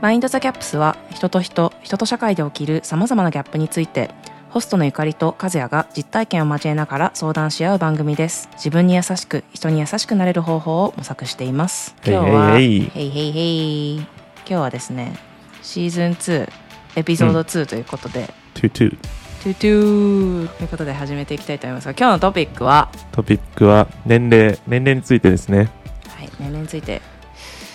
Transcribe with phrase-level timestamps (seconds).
[0.00, 4.10] Mind the Gaps は人と人、人と社会で起きる様々なギャップについて
[4.48, 8.48] ホストのゆかりと和也が実体験を交えながら相談し合う番組です。
[8.54, 11.94] 自分に優しく、人に優しくなれる方法を模索しています。
[12.04, 14.06] 今日は、へいへいへい今
[14.46, 15.18] 日はですね、
[15.62, 16.50] シーズン2、
[16.96, 25.70] エピソード2ということで、トゥトゥトゥトゥーということで始めていきたいと思いますが、今日のトピックは、トピックは年齢年齢についてですね。
[26.08, 27.02] はい、年齢について、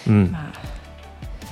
[0.07, 0.31] うん。
[0.31, 0.74] まあ、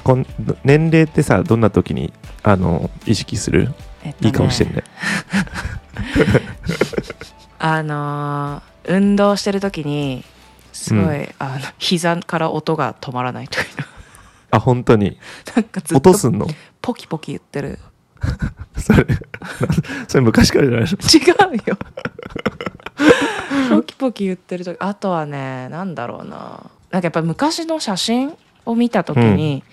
[0.04, 0.26] こん
[0.64, 2.12] 年齢ってさどんな時に
[2.44, 3.74] あの意識する？
[4.04, 4.28] えっとね。
[4.28, 4.84] いい顔してるね
[7.60, 10.26] あのー運動してる時に
[10.74, 13.66] すごい、うあの膝から音が止まらないという。
[14.52, 15.18] あ本当に？
[15.56, 16.48] なんかずっと音すんの？
[16.82, 17.80] ポキポキ言ってる。
[18.78, 19.06] それ
[20.10, 21.56] それ昔からじゃないの？
[21.56, 21.78] 違うよ。
[23.70, 26.70] ポキポキ言ってる時あとはねなんだろうな。
[26.92, 28.34] なんかやっぱり昔の写真
[28.66, 29.64] を見た時に、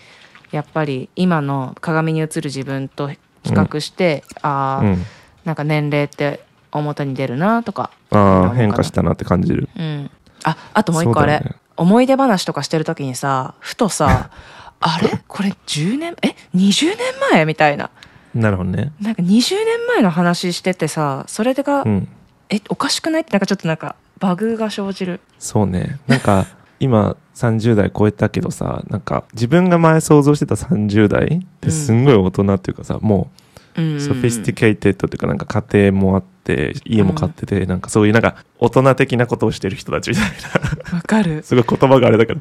[0.52, 5.04] やっぱり今の鏡に映る自分と比較して、ああ、うん。
[5.44, 9.68] なんか年齢って表に出るなとかああ変化したなって感じる。
[9.76, 10.10] うん。
[10.44, 11.54] ああともう一個あれ、ね。
[11.76, 14.30] 思い出話とかしてる時にさふとさ
[14.80, 15.22] あれ？
[15.26, 16.16] これ10年？
[16.22, 16.98] え？20年
[17.32, 17.44] 前？
[17.46, 17.90] みたいな。
[18.34, 18.92] なるほどね。
[19.00, 22.08] なんか20年前の話しててさそれが、うん。
[22.50, 22.60] え？
[22.68, 23.22] おかしくない？
[23.22, 25.20] ってなんかちょっとなんかバグが生じる。
[25.38, 25.98] そうね。
[26.06, 26.46] なんか
[26.80, 33.30] 今30代超えたけどさなんか自分が前想像してた30代ってすんごい大人っていうかさ、も
[33.76, 33.96] うん。
[33.96, 40.30] う sophisticated っていうかなんか家庭もあって家も買ってて、なんかそういうなんか大人的なことをしてる人たちみたい
[40.92, 40.96] な。
[40.96, 41.42] わかる。
[41.44, 42.40] すごい言葉があれだけど。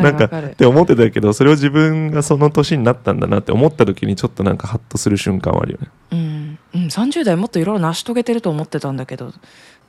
[0.00, 5.88] なんかって思ってたけどそれを自分がその年になったんだなって思った時にちょっとなんかハッとする瞬間はあるよね。
[6.12, 9.32] うん、うん、30代もっといろいろ成し遂げてると思ってたんだけど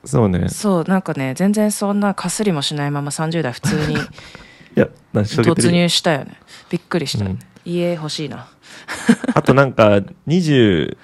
[0.04, 0.48] そうね。
[0.48, 3.94] そうなんかね全然そんなかすりもしないまま30代普通に
[4.76, 6.38] いや突入したよね。
[6.70, 7.24] びっくりした。
[7.24, 7.72] よね、うん。
[7.72, 8.48] 家欲しいな。
[9.34, 10.96] あとなんか22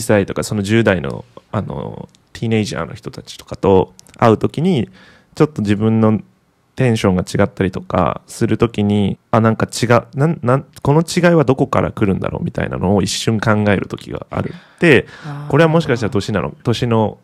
[0.00, 4.88] 歳とかその10代のあのティーネイジャーの人たちとかと会う時に
[5.34, 6.20] ちょっと自分の
[6.76, 14.54] テンションが違ったりとかする時にあなんか違うなんなんこの違いはどこから来るんだろうみたいなのを一瞬考える時がある。
[14.80, 15.06] で
[15.48, 17.18] これはもしかしたら年なの年の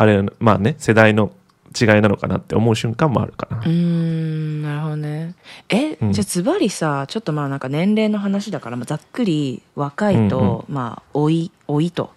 [0.00, 1.30] あれまあね世代の
[1.78, 3.58] 違いなのかなって思う瞬間もあるかな。
[3.58, 5.34] うーんなるほどね。
[5.68, 6.12] え、うん。
[6.14, 12.14] じゃあズバリさちょっとまあなんか年齢の話だから、まあ、ざっくり若いと、まあ老い老いと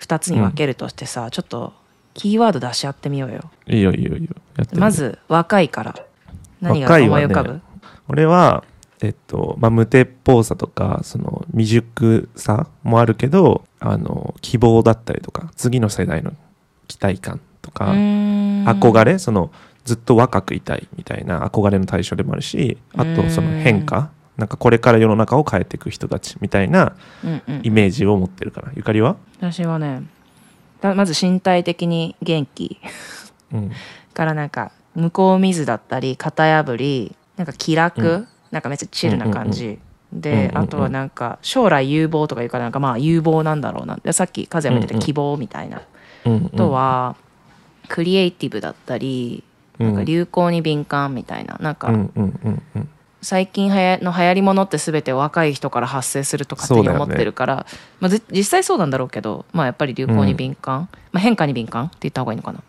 [0.00, 1.72] 2つに分けるとしてさ、ちょっと
[2.14, 3.48] キーワード出し合ってみようよ。
[3.68, 4.34] いいよいいよいいよ
[4.74, 5.94] まず若いから
[6.60, 7.60] 何が思い浮かぶ、
[8.08, 8.64] 俺は、
[9.02, 16.32] えっとまあ、無鉄砲さとかその未熟さもあるけどあの希望だったりとか次の世代の
[16.90, 19.52] 期待感とか、憧れその
[19.84, 27.60] ずっと若くいたいみたいな憧れの対象でもあるしあとその変化なんかこれから世の中を変えていく人たちみたいなうんうん。
[27.62, 30.02] イメージを持ってるからゆかりは、私はね
[30.80, 32.80] だまず身体的に元気。
[33.52, 33.70] うん、
[34.14, 38.28] からなんか向こう水だったり型破りなんか気楽、うん。
[38.50, 39.70] なんかめっちゃチルな感じ、う
[40.16, 40.58] んで、うんうんうん。
[40.58, 43.98] あとはなんか将来有望とか言うからなんかまあ有望なんだろうな。
[44.02, 47.16] でさっき和也も言ってうんうんた希望みたいな、うんうんあとは
[47.88, 49.44] クリエイティブだったり
[49.78, 51.56] なんか流行に敏感みたいな。
[51.60, 51.90] なんか
[53.22, 57.66] 最近はやの流行りものって全て若い人から発生すると勝手に思ってるから、
[57.98, 62.62] まあ、ぜ実際そうなんだろうけど、まあ、やっぱり流行に敏感、まあ、変化に敏感って言った方がいいのかな。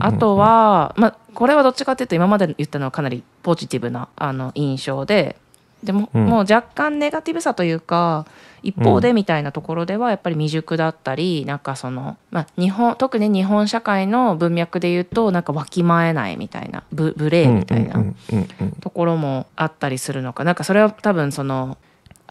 [0.00, 5.36] あとは、まあ、これはどっちかっていうと今まで言ったのはかなりポジティブなあの印象で
[5.82, 6.26] でも,、うん。
[6.26, 8.26] もう若干ネガティブさというか
[8.62, 20.44] 一方でみたいなところではやっぱり未熟だったりなんかその、まあ、日本特に日本社会の文脈で言うとなんかわきまえないみたいなブ無礼みたいなうんうんうんうんところもあったりするのか。
[20.44, 21.78] なんかそれは多分その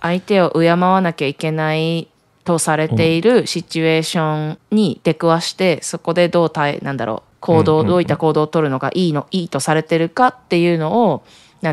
[0.01, 2.07] 相手を敬わなきゃいけない
[2.45, 7.89] とされているシチュエーションに出くわしてそこでどう対なんだろう行動、うんうんうん。
[7.89, 11.23] どういった行動を取るのがいいのいいとされてるかっていうのを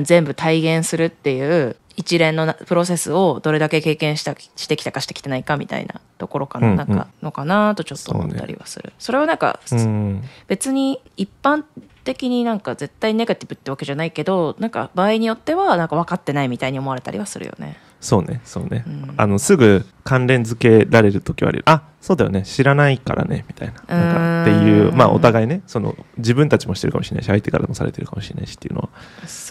[0.03, 8.93] 全部体現するっていう一連のなプロセスをどれだけ経験したしてきたかしてきてないかみたいなところかな,、なんかのかなとちょっと思ったりはする。
[8.99, 11.65] そ,、れはなんか、うん別に一般
[12.05, 17.77] 的になんか絶対ネガティブってわけじゃないけどなんか場合によってはなんか分かってないみたいに思われたりはするよね。
[18.01, 19.15] そうねそうね、うん。
[19.17, 22.43] あのすぐ関連付けられる時はあるあそうだよね。
[22.43, 23.75] 知らないからねみたいな。
[23.89, 28.89] なんかっていううんまあお互いねその自分たちもしてるかもしれないし相手からもされてるかもしれないしっていうのは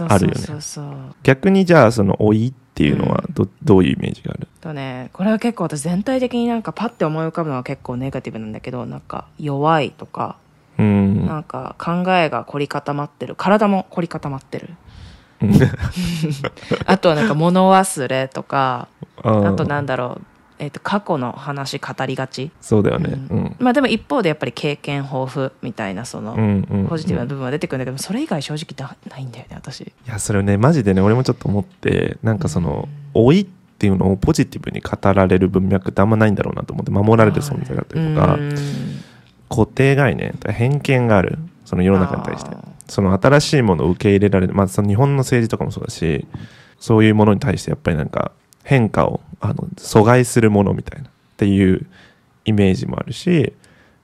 [0.08, 0.42] あるよね。
[1.24, 4.48] 逆にじゃあその老いっていうのはど,、どういうイメージがある？
[4.62, 10.38] とねこれは結構私全体的になんかパッて思い浮かぶのは結構ネガティブなんだけどなんか弱いとか、
[10.78, 11.26] うん。
[11.26, 13.36] なんか考えが凝り固まってる。
[13.36, 14.70] 体も凝り固まってる。
[14.70, 14.74] う
[16.86, 18.88] あとはなんか物忘れとか
[19.22, 20.26] ああとなんだろう、
[20.60, 22.52] えっと過去の話語りがち。
[22.62, 23.14] そうだよね。
[23.30, 23.56] ううん。
[23.60, 29.82] まあでも一方でやっぱり経験豊富みたいなその、うんうんポジティブな部分は出てくるんだけどそれ以外正直なないんだよね私。
[29.82, 33.46] いやそれねマジでね俺もちょっと思ってなんかその老いっ
[33.78, 38.56] ていうのをポジティブに語られる文脈ってあんまないんだろうなと思って守られる存在だったりとかうん。
[39.50, 42.56] 固定概念偏見があるその世の中に対して。
[42.88, 46.26] その新しいものを受け入れられる、まあ、その日本の政治とかもそうだし
[46.80, 48.32] そういうものに対してやっぱりなんか
[48.64, 51.86] 変化をあの阻害するものみたいなっていう
[52.46, 53.54] イメージもあるし、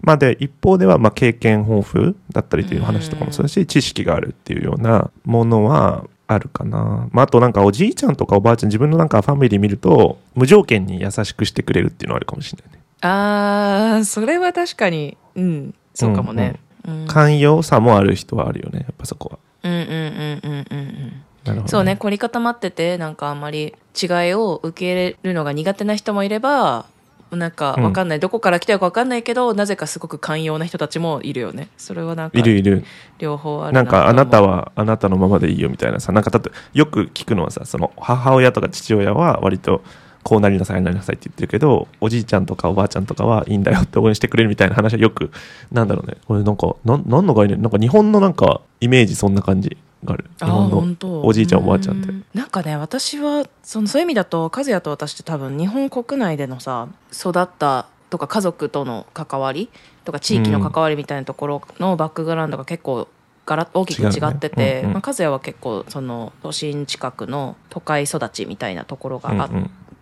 [0.02, 12.82] まあ、で一方ではまあ経験豊富だったりという話とかもそうだし知識があるっていうようなものはあるかな、まあ、あとなんかおじいちゃんとかおばあちゃん自分のなんかファミリー見ると無条件に優しくしてくれるっていうのはあるかもしれないね。
[13.02, 15.18] あーそれは確かに。
[15.36, 15.74] うん。
[15.94, 16.71] そうかもね、うん
[17.08, 18.80] 寛容さもある人はあるよね。
[18.80, 19.40] やっぱそこは。
[19.64, 21.24] うんうんうんうんうんうん。
[21.46, 26.86] なるほど、そうね凝り固まっててなんかあんまり違いを受け入れるのが苦手な人もいれば
[27.32, 31.70] なんかわかんない、どこから来たのかわかんないけどなぜかすごく寛容な人たちもいるよね。
[31.78, 32.84] それはなんかいるいる。
[33.20, 36.12] 両方あるなんかあなたははあなたのままでいいよみたいなさ。
[36.12, 39.82] なんかだってよく聞くのはさその母親とか父親は割と
[40.24, 45.32] こうなりなさいああなりなさいって言ってるけどおじいちゃんとかおばあちゃんとかはいいんだよって応援してくれるみたいな話はよく
[45.72, 46.18] なんだろうね。
[46.28, 47.62] これなんかなんなんの概念？
[47.62, 50.30] なんか日本のなんかイメージそんな感じがある。
[50.40, 52.12] 日本のおじいちゃんおばあちゃんって。
[52.12, 59.70] うなんかね私はそのそういう意味だと和也と私って多分日本国内でのさ育ったとか家族との関わり
[60.06, 63.08] とか地域の関わりみたいなところのバックグラウンドが結構
[63.46, 64.94] ガラ大きく違ってて、ねうんうん。
[64.94, 69.50] まあ、和也は結構その都心近くの都会育ちみたいなところがあっ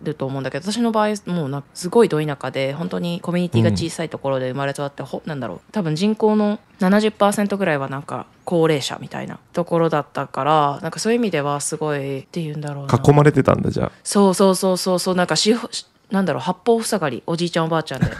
[0.01, 13.01] ると思うんだけど私の場合もうなすごいど田舎で本当にコミュニティが小さいところで生まれ育って、ほなんだろう多分人口の70%ぐらいはなんか高齢者みたいなところだったからなんかそういう意味ではすごいっていうんだろうな。
[13.03, 18.07] 囲まれてたんだじゃそうそうそうそうそうなんかししなんだろう八方塞がりおじいちゃんおばあちゃんで。
[18.07, 18.11] あ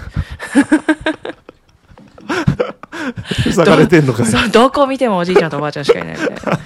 [3.51, 6.59] 塞がれてんのかい そうどこ見てもおじいちゃんとおばあちゃんしかいないみたいな。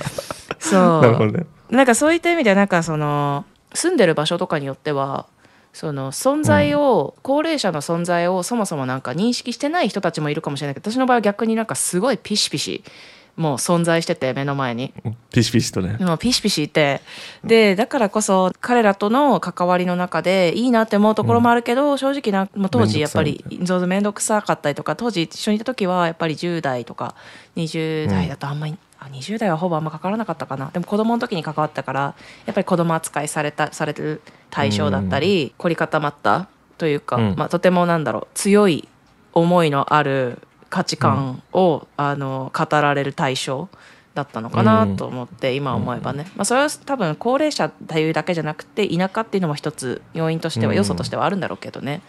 [0.59, 1.01] そう。
[1.01, 1.45] なるほどね。
[1.69, 5.27] なんかそういった意味ではなんかその住んでる場所とかによっては
[5.73, 12.83] その存在を、高齢者の存在をそもそもなんか認識してない人たちもいるかもしれないけど私の場合は逆になんかすごいピシピシ
[13.35, 14.93] もう存在してて目の前に。
[15.03, 15.17] うん。
[15.31, 15.97] ピシピシとね。
[15.99, 17.01] もうピシピシいて。
[17.43, 23.67] でだからこそ彼らとの関わりの中でいいなって思うところもあるけど、正直な、まあ、当時やっぱり面
[24.01, 27.15] 倒くさかったりとか当時一緒にいた時はやっぱり10代とか
[27.55, 30.69] 20代だとあんまり、あ20代はほぼあんま関わらなかったかな。
[30.71, 32.15] でも子供の時に関わったから
[32.45, 34.21] やっぱり子供扱いされたされてる
[34.51, 36.47] 対象だったり、凝り固まった
[36.77, 37.35] というか、うん。
[37.35, 38.87] まあ、とてもなんだろう強い
[39.33, 40.37] 思いのある
[40.73, 43.69] 価値観を、あの語られる対象
[44.15, 50.77] だったのかなと思って、今思えばね、まあ、それは多分高齢者っていうだけじゃなくて田舎っていうのも一つ要因としてはうん。
[50.77, 52.01] 要素としてはあるんだろうけどね、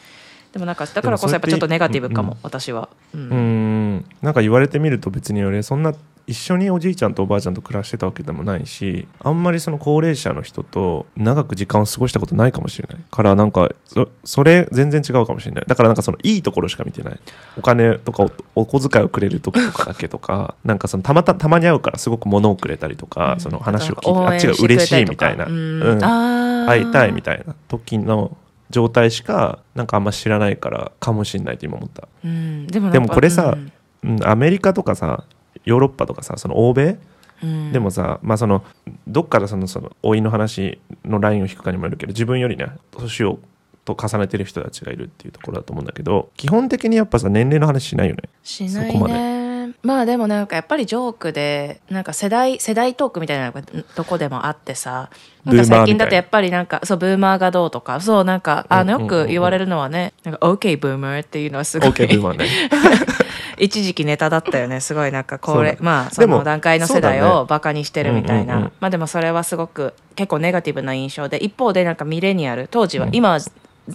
[0.54, 4.04] でもなんかだからこそやっぱちょっとネガティブかも、うん私は、うん。
[4.22, 5.92] なんか言われてみると別に俺そんな
[6.26, 15.64] 一緒におじいちゃんとおばあちゃんと暮らしてたわけでもないしあんまりその高齢者の人と長く時間を過ごしたことないかもしれないからなんかそそれ全然違うかもしれない。
[15.66, 17.20] だからなんかそのいいところしか見てない。
[17.58, 18.24] お金とか
[18.54, 25.82] おお小遣いをくれる時とかだけとか なんかそのたまたたまに会うからすごく物をくれたりとか、その話を聞いてあっちが嬉しいみたいな、うん。
[25.82, 26.00] うん。
[26.00, 28.36] 会いたいみたいな時の
[28.70, 32.08] 状態しかなんかあんま知らないからかもしれないって今思った。
[32.24, 33.72] うん、でもこれさうん。
[34.04, 35.24] うん、アメリカとかさ
[35.64, 36.98] ヨーロッパとかさその欧米？
[37.42, 37.72] うん。
[37.72, 38.64] でもさ、まあその
[39.06, 43.38] どっからそのその老いの話のラインを引くかにもよるけど自分よりね年を
[43.84, 48.22] と重ねてる人たちがいるっていうところだと思うんだけど基本的にやっぱさ年齢の話しないよね。
[48.42, 49.44] しないそこまね
[49.82, 53.52] まあでもなんかやっぱりジョークでなんか世代世代トークみたいな
[53.94, 55.10] とこでもあってさ
[55.44, 61.90] なんか最近だとやっぱりなんかそうブーマーがどうとかそうなんかあのよく言われるのはねなんか OK ブーマーっていうのはすごい。
[61.90, 62.46] OK ブーマーね
[63.58, 64.80] 一時期ネタだったよね。
[64.80, 68.60] すごいなんかこれまあその段階の世代をバカにしてるみたいな、うん。
[68.60, 73.14] うんうんまあでもそれはすごく結構ネガティブな印象で一方でなんかミレニアル当時は、うん。
[73.14, 73.38] 今は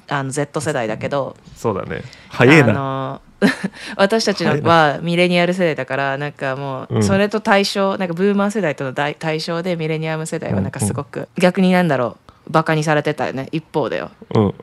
[0.07, 2.03] あの Z 世代だけど、そうだね。
[2.29, 3.21] 早いあなの
[3.95, 7.03] 私たちのはミレニアル世代だからなんかもううん。
[7.03, 14.53] それと対象、なんかブーマー世代との対対象でミレニアム世代はなんかすごく逆になんだろうバカにされてたよね一方でようんうん。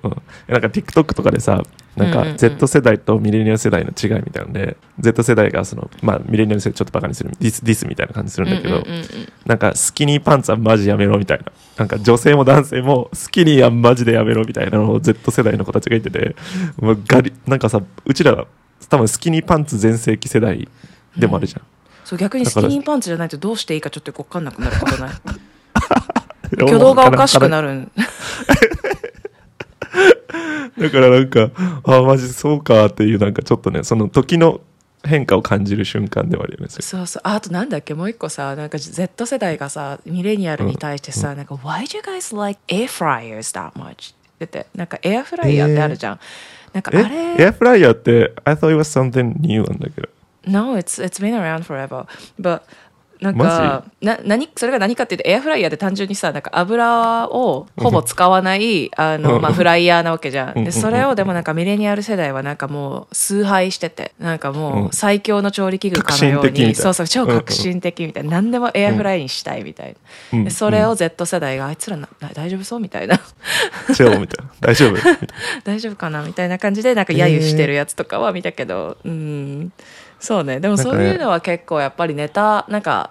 [0.49, 1.63] なんか TikTok とかでさ
[1.95, 2.37] なんかうんうんうん。
[2.37, 9.07] Z 世代とミレニアル世代の違いみたいなので、Z 世代がその、まあ、ミレニアル世代ちょっとバカにするディスディスみたいな感じするんだけど、うんうんうんうん。
[9.47, 11.45] なんかスキニーパンツはマジやめろみたいな。
[11.79, 16.37] なんか女性も男性もスキニーはマジでやめろみたいなのを Z 世代の子たちが言ってて
[16.79, 18.47] もうガリなんかさうちら
[18.89, 20.69] 多分スキニーパンツ全盛期世代
[21.17, 21.63] でもあるじゃん、
[22.05, 25.11] そう逆にスキニーパンツじゃないとどうしていいかちょっと分かんなくなることない？
[26.59, 27.89] 挙動がおかしくなる。
[30.79, 31.51] だからなんか
[31.85, 34.61] あマジそうかっていうなんかちょっとねその時の
[35.05, 37.23] 変化を感じる瞬間ではあるよねそうそう。
[37.25, 37.95] あとなんだっけ？
[37.95, 45.73] もう一個さなんか Z 世代がさミレニアルに対してさ、なんか「Why do you guys like air fryers that much?」ってなんかエアフライヤー。
[45.73, 46.21] ってあるじゃん、
[46.75, 50.09] なんかあえエれアフライヤーって I thought it was something new なんだけど。
[50.47, 52.07] No, it's, it's been around forever.
[52.39, 52.61] But
[53.21, 60.65] なんかな何それが何かっていうとエアフライヤーで単純にさなんか油をほぼ使わないあの、まあ、フライヤーなわけじゃん。
[60.65, 69.97] でそれをでもなんかミレニアル世代はなんかもう崇拝しててなんかもう最強の調理器具かのように、そうそう超革新的みたいな、何でもエアフライにしたいみたい
[70.33, 70.45] な、うん。
[70.45, 73.19] でそれを Z 世代があいつらな大丈夫そうみたいな。
[73.95, 74.53] チェオみたいな。
[74.61, 74.97] 大丈夫？
[75.65, 79.73] 大丈夫かなみたいな感じでなんか揶揄してるやつとかは見たけど、うん
[80.19, 80.61] そうね。
[80.61, 83.11] でもそういうのは結構やっぱりネタなんか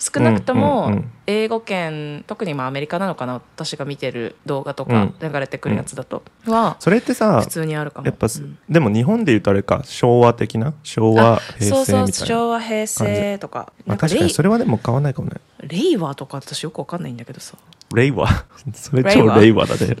[0.00, 5.14] 少なくともん英語圏特にまあアメリカなのかな私が見てる動画とかうん。
[5.20, 8.06] 流れてくるやつだとはそれってさ普通にあるかも。
[8.06, 8.58] やっぱ、うん。
[8.68, 10.72] でも日本で言うとあれか昭和的な？
[10.82, 13.72] 昭和あ平そうそう成みたいな昭和平成とか。
[13.86, 15.36] まあ、確かにそれはでも変わんないかもね。
[15.60, 17.58] 令和とか私よくわかんないんだけどさ。
[17.94, 18.26] 令和
[18.72, 19.96] それ超令和だね。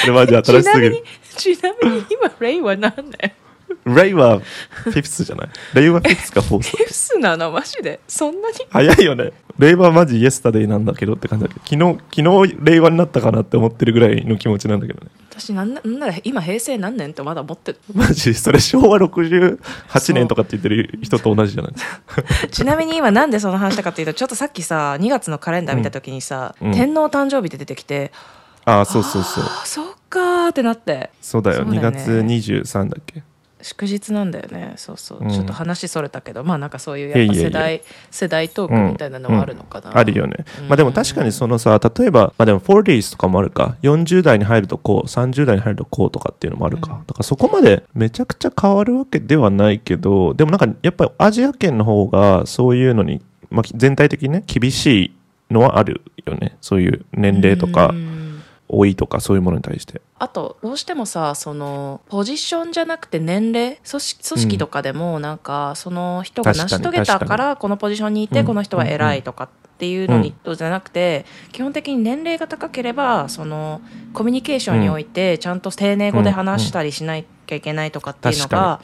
[0.00, 1.04] それはじゃあち新しすぎる
[1.36, 3.32] ちなみに今令和何年
[3.84, 5.48] 令和フィフスじゃない？
[5.74, 7.50] 令和フィフスかフォースフスなの？
[7.52, 8.00] マジで？
[8.08, 8.56] そんなに？
[8.68, 9.32] 早いよね。
[9.58, 11.76] 令和マジイエスタデイなんだけどって感じだけ？
[11.76, 15.10] ど昨日昨日令和になったかなって思ってるぐらいの気持ちなんだけどね。
[15.30, 17.78] 私なんななんなら今平成何年ってまだ思ってる。
[17.94, 18.34] マジ？
[18.34, 21.72] それ昭和68年とかって言ってる人と同じじゃない？
[22.50, 26.72] ちなみに今なんでその話したかっていうとちょっとさっきさ2月のカレンダー見た時にさ、うん。
[26.72, 28.12] 天皇誕生日で出てきて、
[28.64, 29.44] ああそうそうそう。
[29.44, 31.10] あそっかーってなって。
[31.20, 31.64] そうだよ。
[31.64, 31.98] 2そうだよね。
[32.40, 33.22] 月23だっけ？
[33.62, 34.72] 祝日なんだよね。
[34.76, 35.28] そうそう、うん。
[35.28, 36.44] ちょっと話それたけど。
[36.44, 40.68] まあなんかそういういやいやいややっぱ世代世代トークみたいなのはあるのかな、あるよね、うん。
[40.68, 43.76] まあでも確かにそのさ例えば、まあ、でも 40s とかもあるか。
[43.82, 47.06] 40代に入るとこう30代に入るとこうとかっていうのもあるか、うん。
[47.06, 55.14] だからそこまでめちゃくちゃ変わるわけではないけどでもなんかやっぱりアジア圏の方がそういうのに、まあ、全体的にね厳しい
[55.50, 56.56] のはあるよね。
[56.62, 57.88] そういう年齢とか。
[57.88, 58.20] うん
[58.72, 60.00] 老いとかそういうものに対して。
[60.18, 68.46] あとどうしてもさそのポジションじゃなくて年齢組織組織とかでもなんかその人が成し遂げた確からこのポジションにいてうん。
[68.46, 69.48] この人は偉いとかっ
[69.78, 70.34] ていうのにうん。
[70.34, 73.80] とじゃなくて基本的に年齢が高ければその
[74.12, 78.80] コミュニケーションにおいてちゃんと丁寧語で話したりしなきゃいけないとかっていうのが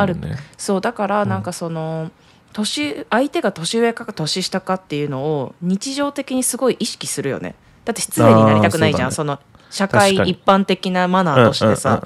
[0.00, 0.36] あるね。
[0.56, 2.10] そうだからなんかその
[2.52, 7.54] 年相手が年上か年下かっていうのを日常的にすごい意識するよね
[7.86, 9.38] だって失礼になりたくないじゃんあーその
[9.70, 12.02] 社会一般的なマナーとしてさ。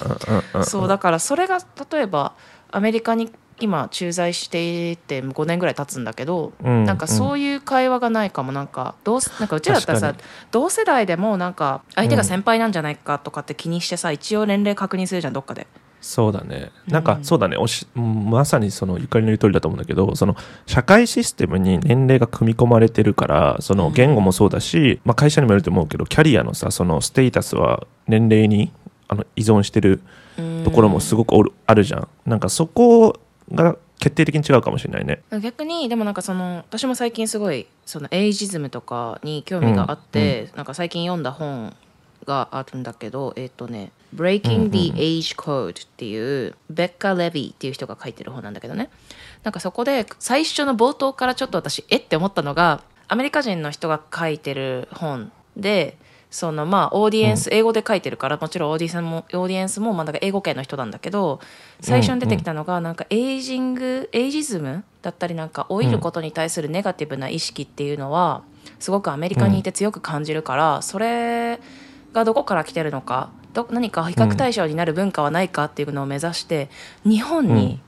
[0.62, 1.58] そうだからそれが
[1.90, 2.34] 例えば
[2.70, 8.62] アメリカに今駐在していて5年ぐらい経つんだけど、うんなんかそういう会話がないかもな。
[8.62, 15.66] んかどう なんかうちらだったらさ確同世代でもなんか相手が先輩なんじゃないかとかって気にしてさ、一応年齢確認するじゃんどっかで。
[16.00, 16.70] そうだね。
[16.88, 17.86] なんか、うんそうだねおし。
[17.94, 28.72] うんまさにそのゆかりの言う通りだと思うんだけど、その社会システムに年齢が組み込まれてるから、その言語もそうだし、まあ会社にもよると思うけど、キャリアのさ、そのステータスは年齢に
[29.08, 30.00] あの依存してる
[30.64, 32.08] ところもすごくおるあるじゃん。
[32.26, 33.18] なんかそこ
[33.52, 35.22] が決定的に違うかもしれないね。
[35.42, 41.76] 逆にでもなんかその私も最近すごいそのエイジズムとかに興味があって、なんか最近読んだ本
[42.24, 48.90] があるんだけどえっ、とね「Breaking the Age Code」っていうベッカ・レビーっていう人が書いてる本なんだけどね。
[49.42, 55.96] なんかそこで最初の冒頭からちょっと私えって思ったのがアメリカ人の人が書いてる本で
[56.30, 61.40] そのまあオーディエンス、英語で書いてるからもちろんオーディエンスもオーディエンスもまあ英語圏の人なんだけど
[61.80, 68.42] 最初に出てきたのがなんかエイジングエイジズムだったりなんか老いることに対するネガティブな意識っていうのは
[68.78, 71.58] すごくアメリカにいて強く感じるからそれ
[72.12, 76.68] がどこから来てるのかど何か比較対象になる文化はないかっていうのを目指して
[77.04, 77.80] 日本に、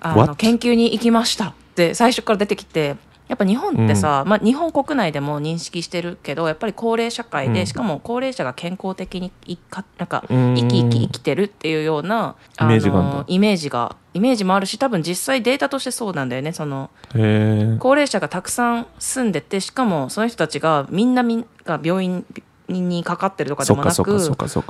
[0.00, 0.34] あの？
[0.34, 2.96] 研究に行きましたって最初から出てきて
[3.28, 7.66] やっぱ日本ってさ、まあ、日本国内でも認識してるけどやっぱり高齢社会で、うん。
[7.66, 10.54] しかも高齢者が健康的にいかなんかうん。
[10.54, 16.88] 生き生き生きてるっていうようなイメージがイメージがイメージもあるし多分実際データとしてそうなんだよねその。
[17.12, 22.24] 高齢者がたくさん住んでてしかもその人たちがみんなみんが病院
[22.68, 23.96] にかかってるとかでもなくか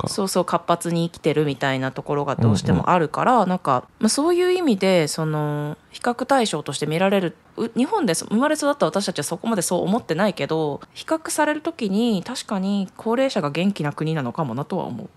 [0.07, 15.09] そうそう活発に生きてるみたいなところがどうしてもあるから、なんか、まあ、そういう意味でその比較対象として見られるう日本で生まれ育った私たちはそこまでそう思ってないけど比較される時に確かに高齢者が元気な国なのかもなとは思う。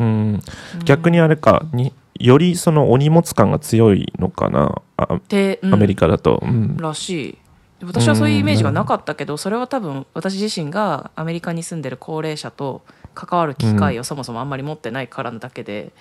[0.00, 0.40] うん。
[0.84, 6.40] 逆にあれか、によりそのお荷物感が強いのかな、あで、うんアメリカだと。
[6.42, 6.76] うん。
[6.76, 7.38] らしい
[7.84, 12.82] 私はそういうイメージがなかったけど、それは多分私自身がアメリカに住んでる高齢者と
[13.14, 15.92] 関わる機会をそもそもあんまり持ってないからだけで、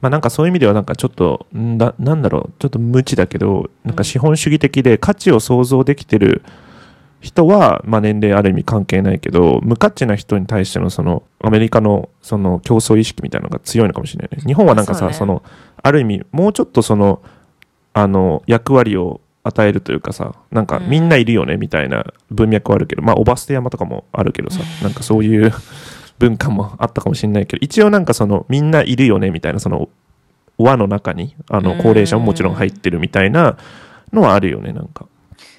[0.00, 6.42] まあなんかそういう意味ではなんかちょっとんだなんだろうちょっと無知だけどなんか資本主義的で価値を想像できてる
[7.20, 14.44] 人は、まあ、年齢ある意味関係ないけど無価値な人に対してのそのアメリカのその競争意識みたいなのが強いのかもしれないね。
[14.44, 15.32] 日本はなんかさそ,、ね。
[15.32, 15.42] の
[15.82, 17.22] ある意味もうちょっとその
[17.92, 20.88] あの役割を与えるというかさなんかうん。
[20.88, 25.52] みんないるよねみたいな文脈はあるけど、まあおば捨て山とかもあるけどさなんかそういう
[26.18, 29.88] 文化もあったかもしれないけど一応なんかそのみんないるよねみたいなその
[30.58, 31.78] 輪の中にあのうん。
[31.78, 33.56] 高齢者ももちろん入ってるみたいな
[34.12, 35.06] のはあるよねなんか。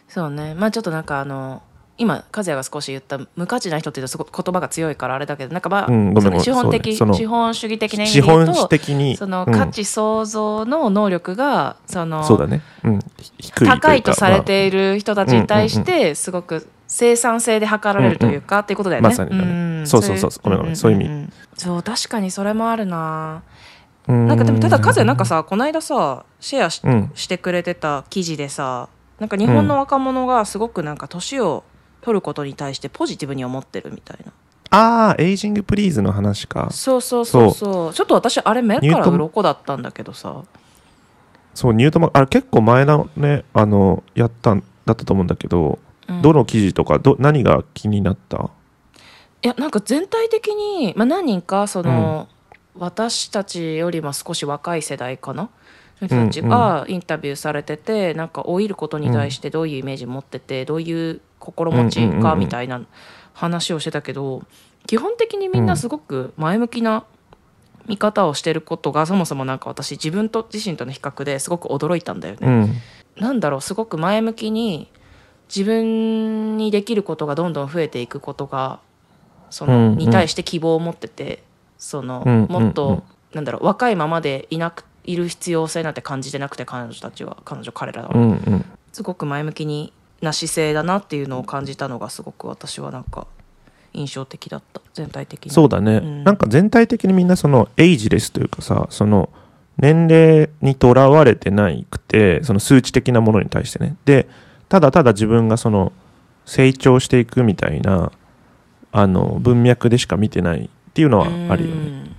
[0.07, 0.53] そうね。
[0.53, 1.61] まあちょっとなんかあの
[2.03, 9.53] 今和也が少し言った無価値な人っていうとすごく言葉が強いからあれだけどなんかまあ、うん資本的、資本主義的な意味で言うと的にそのうん。
[9.53, 12.99] 価値創造の能力がそのそうだね、うん、
[13.37, 19.09] 低いというか高いとされている人たちに対してすごく生産性で測られるというかっていうことだよね。
[19.09, 19.81] まさにだね。
[19.83, 19.87] ん。
[19.87, 20.75] そうそうそうごめんごめん。
[20.75, 21.29] そういう意味。
[21.55, 23.41] そう確かにそれもあるな。
[24.05, 27.11] まあなんかでもただ和也なんかささこの間さシェアし,、うん。
[27.15, 31.63] してくれてた記事でさなんか日本の若者がすごくなんか年を
[32.03, 34.31] 取ることに対してポジティブに思ってるみたいな。
[34.69, 36.69] ああ Aging Please の話か。
[36.71, 37.93] そうそうそうそう。
[37.93, 40.43] ちょっと私あれ目から鱗だったんだけどさ。
[41.53, 43.45] そう NEUT マあれ結構前のね。
[43.53, 46.21] あのやったんだったと思うんだけど、うん。
[46.21, 48.49] どの記事とかど何が気になった？
[49.43, 52.27] いやなんか全体的に、まあ、何人かその、
[52.75, 55.49] 私たちよりも少し若い世代かな？
[56.01, 62.81] の人たちがインタビューされてて、なんか老いることに対してどういうイメージ持ってて、どういう心持ちかみたいな
[63.33, 64.43] 話をしてたけど
[64.87, 67.05] 基本的にみんなすごく前向きな
[67.85, 72.39] 見方をしてることがそもそもなんか私自分と自身との比較ですごく驚いたんだよね。
[72.41, 73.21] うん。
[73.21, 74.89] なんだろうすごく前向きに
[75.53, 78.79] 自分にできることがどんどん増えていくことが
[79.49, 79.97] その、うんうん。
[79.97, 81.43] に対して希望を持ってて
[81.77, 88.65] その、うんうんもっと、うんなんだろう若いままでいなくいる必要性なんて感じてなくて彼女たちは彼女彼らは、うんうん。
[88.91, 89.91] すごく前向きに
[90.23, 93.27] な姿勢だなっていうのを感じたのがすごく私はなんか
[93.93, 94.81] 印象的だった。
[94.93, 95.51] 全体的に。
[95.51, 96.23] そうだね、うん。
[96.23, 99.29] なんか全体的にみんなそのエイジレスというかさその
[99.77, 103.95] 年齢にとらわれてないくてその数値的なものに対してね。
[104.05, 104.27] で
[104.69, 105.91] ただただ自分がその
[106.45, 108.11] 成長していくみたいな
[108.91, 112.15] あの文脈でしか見てないっていうのはあるよね。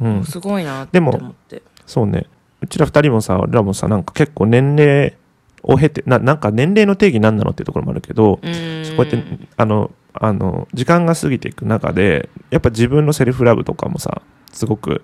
[0.00, 0.16] うん。
[0.16, 0.24] うん。
[0.24, 1.62] すごいなってでも思って。
[1.86, 2.26] そうね。
[2.60, 5.16] うちら二人もさ俺らもさなんか結構年齢
[5.62, 8.72] を経てななんか年齢の定義何なのっていうところもあるけど、うん。
[8.96, 9.22] こうやって
[9.56, 14.22] あのあの時間が過ぎていく中でやっぱ自分のセルフラブとかもさ
[14.52, 15.02] すごく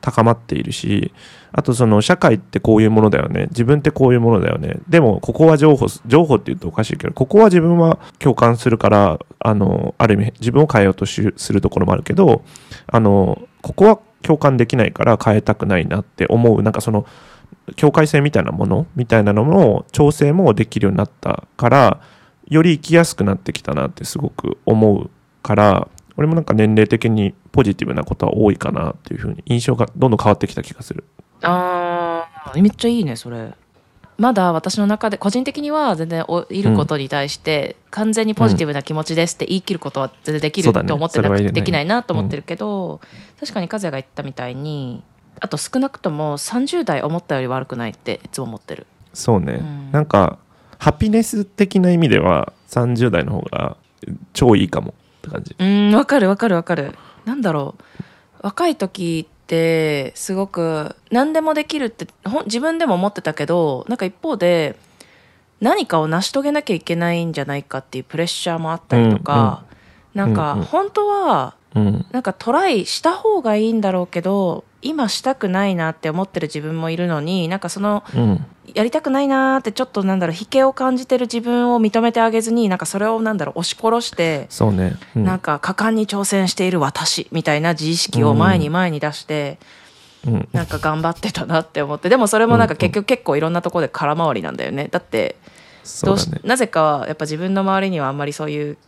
[0.00, 1.12] 高まっているし
[1.52, 12.42] あとその社会ってこういうものだよね自分ってこういうものだよねでもここは情報情報って言うとおかしいけどここは自分は共感するからあのある意味自分を変えようとしするところもあるけど
[12.86, 17.06] あのここは共感できないから変えたくないなって思うなんかその
[17.76, 22.00] 境界線みたいなものみたいなのの調整もできるようになったから
[22.48, 25.10] より生きやすくなってきたなってすごく思う
[25.42, 31.04] から俺もなんか年齢的にポジティブなことは多いかなっていうふうに印象がどんどん変わってきた気がする。
[31.42, 33.52] あーめっちゃいいねそれ。
[34.16, 43.00] まだ私の中で個人的には全然おいることに対して完全にポジティブな気持ちですって言い切ることは全然できるそうだねと思ってなくてそれは言えないできないなと思ってるけど、
[43.38, 45.04] 確かに和也が言ったみたいに
[45.40, 48.86] あと少なくとも30代思ったより悪くないっていつも思ってる。
[49.14, 49.92] そうね、うん。
[49.92, 50.38] なんか
[50.78, 53.76] ハピネス的な意味では30代の方が
[54.32, 54.94] 超いいかも。
[55.18, 55.56] って感じ。
[55.58, 56.94] うんわかるわかるわかる。
[57.24, 57.82] なんだろう。
[58.42, 62.06] 若い時ってすごく何でもできるって
[62.44, 64.78] 自分でも思ってたけどなんか一方で
[65.60, 69.64] 何かを成し遂げなきゃいけないんじゃないかっていうプレッシャーもあったりとか、
[70.14, 70.64] なんかうんうん。
[70.66, 84.96] 本当はうん、なんかトライした方がいいんだろうけど今したくないなって思ってる自分もいるのになんかそのうん、やりたくないなーってちょっとなんだろう引けを感じてる自分を認めてあげずになんかそれをなんだろう押し殺してそうね。
[85.16, 85.24] うん。
[85.24, 89.58] なんか果敢に挑戦している私みたいな自意識を前に前に出して、
[90.26, 90.48] うん。
[90.52, 94.88] なんか頑張ってたなって思ってでもそれもなんか結局結構いろんなところで空回りなんだよね。
[94.90, 95.36] だって
[96.04, 96.40] どうしね。
[96.44, 98.78] なぜかやっぱ自分の周りにはあんまりそういう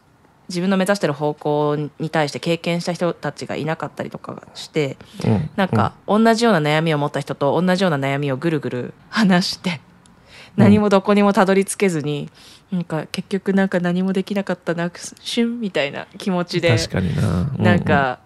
[0.50, 5.50] 自分の目指してる方向に対して経験した人たちがいなかったりとかしてうん。
[5.56, 9.80] なんか同じような悩みを持った人と同じような悩みをぐるぐる 話して
[10.56, 12.28] 何もどこにもたどり着けずに、
[12.72, 17.50] なんか結局なんか何もできなかったなシュンみたいな気持ちで確かにな。
[17.56, 18.18] うなん、か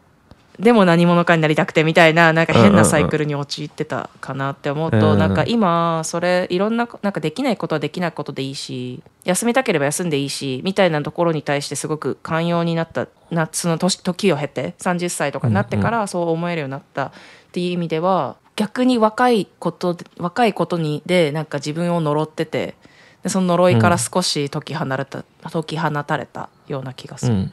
[0.59, 17.13] でも何者かになりたくてみたいななんか変なサイクルに陥ってたかなって思うと、なんか今それいろんななんかできないことはできないことでいいし休みたければ休んでいいしみたいなところに対してすごく寛容になったなその年時を経て30歳とかになってからそう思えるようになったっ
[17.53, 22.77] ていう意味では逆に若いことで若いことにでなんか自分を呪ってて
[23.25, 27.35] でその呪いから少し解き放れた、解き放たれたような気がする。
[27.35, 27.53] うん、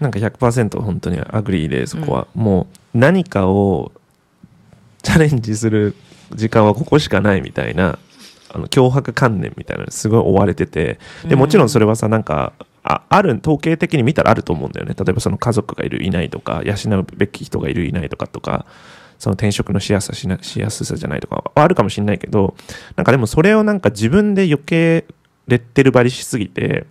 [0.00, 3.92] なんか100%本当に agree でそこは、もう何かを
[5.02, 5.94] チャレンジする
[6.34, 7.98] 時間はここしかないみたいな
[8.50, 10.98] あの強迫観念みたいなのにすごい追われてて。
[11.24, 14.94] でもちろんそれはさなんかあある統計的に見たらあると思うんだよね。
[14.98, 18.66] 例えばその家族がいるいないとか養うべき人がいるいないとかとか
[19.18, 22.54] その転職のしやすさしなしやすさじゃないとかはあるかもしれないけど
[22.96, 25.04] なんかでもそれをなんか自分で余計
[25.48, 26.86] レッテル張りしすぎて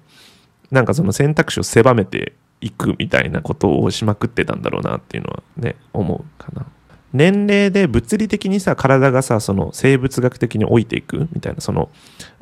[0.72, 6.65] なんかその選択肢を狭めていくみたいなことをしまくってたんだろうなっていうのはね思うかな。
[7.13, 11.89] 年齢で物理的にさ体がさその生物学的に老いていくみたいなその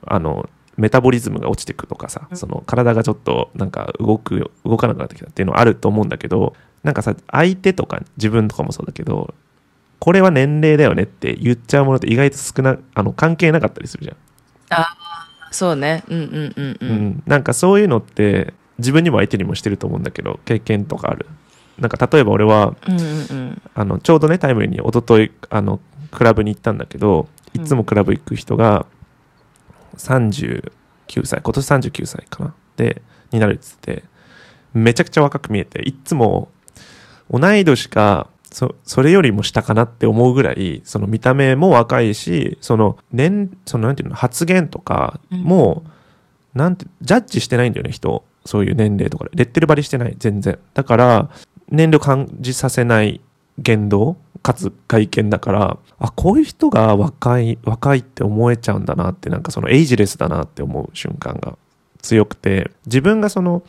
[0.05, 9.33] あのメタボリズムが落ちていくとかさその体がちょっとなんか動く動かなくなってきたっていうのはあると思うんだけどなんかさ相手とか自分とかもそうだけど
[9.99, 14.17] これは年齢だよねって言っちゃうものって意外と少なあの関係なかったりするじゃん。
[15.51, 16.03] そうね。
[16.09, 21.27] うんうんうんう、うんん、なんかそういうのって自分にも相手にもしてると思うんだけど経験とかある。
[21.79, 23.61] なんか例えば俺はうんうんうん。
[23.73, 25.79] あのちょうどねタイムリーに一昨日あの
[26.11, 28.85] クラブに行ったんだけどいつもクラブ行く人が
[29.97, 30.71] 39
[31.23, 32.53] 歳今年39歳かな？
[32.77, 34.03] でになるっつって
[34.73, 36.49] めちゃくちゃ若く見えていつも
[37.29, 45.83] 同い年かそそれよりも下かなって思うぐらいその見た目も若いしその年そのなんていうの発言とかも、
[46.53, 50.59] なんてジャッジしてないんだよね人そういう年齢とかでレッテル張りしてない全然。
[50.73, 51.29] だから
[51.69, 53.21] 年齢を感じさせない
[53.57, 61.57] 言動かつ外見だからあこういう人が若い若いって思えちゃうんだなってなんかそのエイジレスだなって思う瞬間が
[62.01, 63.63] 強くて自分がその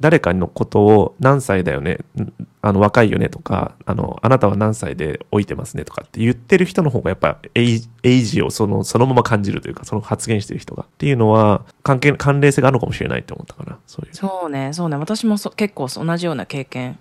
[0.00, 13.78] 誰かのことを何歳だよねんあの若いよねとかあのあなたは何歳で老いてますねとかって言ってる人の方がやっぱエイエイジをそのそのまま感じるというかその発言してる人がっていうのは関係関連性があるのかもしれないって思ったかな。
[13.86, 14.14] そういう。
[14.14, 14.96] そうねそうね。
[14.96, 16.98] 私もそ結構同じような経験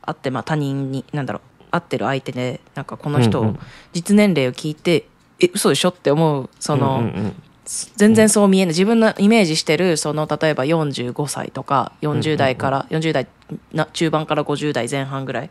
[0.00, 3.58] あって、まあ、他人になんだろう会ってる相手でなんかこの人、うんうん。
[3.92, 5.06] 実年齢を聞いて
[5.40, 7.34] え嘘でしょって思うその、うんうんうん
[7.96, 8.72] 全然そう見えない。
[8.72, 13.26] 自分のイメージしてるその例えば45歳とか40代から、40代
[13.72, 15.50] な中盤から50代前半ぐらい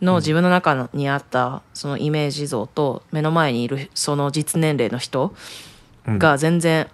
[0.00, 5.34] の自分の中にあったそのイメージ像と目の前にいるその実年齢の人
[6.06, 6.86] が全然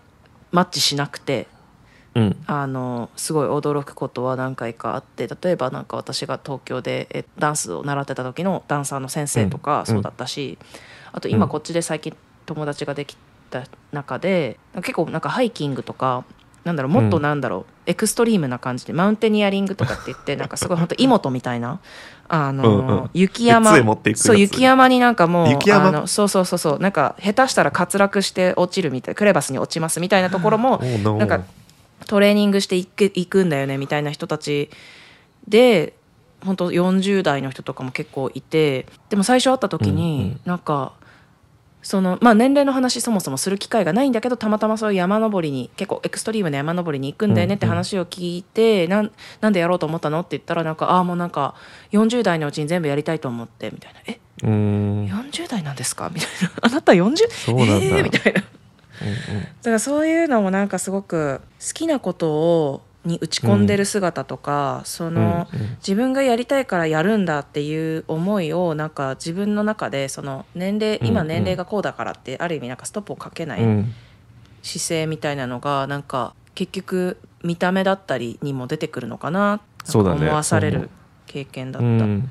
[0.50, 1.46] マッチしなくて、
[2.14, 2.36] うん。
[2.46, 9.86] あのすごい驚くことは何回かあって例えばなんか私が東京でえダンスを習ってた時のダンサーの先生とかうん。
[9.86, 10.56] そうだったし、
[11.12, 11.34] あとうん。
[11.34, 13.16] 今こっちで最近友達ができ
[13.62, 16.24] た中で結構なんかハイキングとか
[16.64, 21.78] なんだろうもっとなんだろう、エクストリームな感じでマウンテニアリングとかって言って なんかすごい本当妹みたいな
[22.26, 23.10] あの、うんうん。
[23.12, 23.76] 雪山
[24.14, 25.88] そう雪山になんかもう雪山？
[25.88, 31.18] あのそうそうそうそうなんか下手したら滑落して落ちるみたいクレバスに落ちますみたいなところも Oh.
[31.18, 31.40] なんか
[32.06, 34.70] トレーニングしていくいくんだよねみたいな人たち
[35.46, 35.94] で
[36.44, 40.40] 本当40代の人とかも結構いてでも最初会った時うんうにん。
[40.46, 40.92] なんか
[41.84, 50.20] そのまあ年齢の話そもそもする機会がないんだけどたまたまそういう山登りに結構エクストリームな山登りに行くんだよねって話を聞いて、なんなんでやろうと思ったの？
[50.20, 51.54] って言ったらなんかああもうなんか
[51.92, 54.18] 40代のうちに全部やりたいと思ってみたいな「え？
[54.42, 57.16] うーん40代なんですか?」みたいな「あなた 40?
[57.30, 57.74] そうなんだ。
[57.76, 58.02] えー？
[58.02, 58.42] みたいな。
[59.02, 59.42] うんうん。
[59.42, 65.68] だからそういうのもなんかすごく好きなことをに打ち込んでる姿とか、その、うんうん。
[65.76, 71.12] 自分がやりたいからやるんだっていう思いをなんか自分の中でその年齢うんうん。
[71.12, 73.94] 今年齢がこうだからってある意味なんかストップをかけないうん。
[74.62, 80.16] 姿勢みたいなのがなんか結局見た目だったりにも出てくるのかなそうだね。
[80.16, 80.88] なんか思わされる
[81.26, 81.86] 経験だった。
[81.86, 82.30] うん。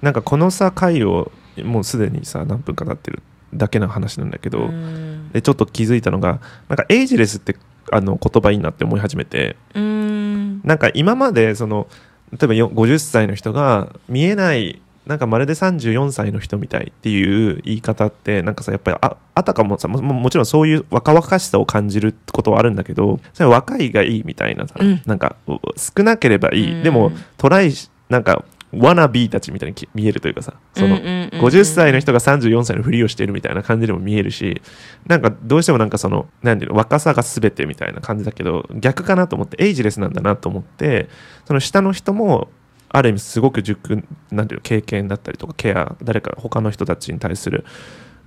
[0.00, 1.32] なんかこのさ回を
[1.64, 5.30] もうすでにさ何分か経ってるだけの話なんだけど、うん。
[5.32, 7.56] でちょっと気づいたのがなんかエイジレスって
[7.92, 9.56] あの言葉いいなって思い始めて。
[9.74, 10.60] うん。
[10.64, 11.86] なんか今までその
[12.32, 25.02] 例えばよ50歳の人が見えないなんかまるで34歳の人みたいっていう言い方ってなんかさやっぱりああたかもさもももちろんそういう若々しさを感じることはあるんだけどそれ若いがいいみたいなさ、うん。
[25.06, 25.36] なんか
[25.76, 26.82] 少なければいい、うん。
[26.82, 31.40] でもトライしなんかワナビーたちみたいにき見えるというかさその、うんうんうんうん。
[31.40, 34.60] 50歳の人が34歳のふりをしてるみたいな感じでも見えるし
[35.06, 41.08] なんかどうしてもなんかそのていうの若さが全てみたいな感じだけど逆かなと思ってエイジレスなんだなと思って
[41.46, 42.48] その下の人も
[42.90, 47.64] ある意味すごく熟なんていうの経験だったりとかケア誰か他の人たちに対する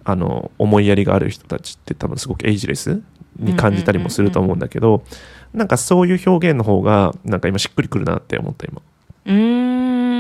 [0.04, 3.02] あの思いやりがある人たちって多分すごくエイジレス
[3.38, 5.04] に感じたりもすると思うんだけど、
[5.54, 8.82] なんかそういう表現の方がなんか今しっくりくるなって思った今。
[9.26, 10.11] うーん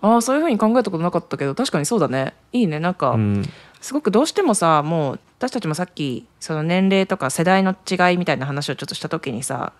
[0.00, 2.34] ああそういうふうに考えたことなかったけど確かにそうだね。
[2.52, 2.80] いいね。
[2.80, 3.44] なんか、うん。
[3.80, 9.72] すごくどうしてもさもう私たちもさっきその年齢とか世代の違いみたいな話をちょっとした時にさ、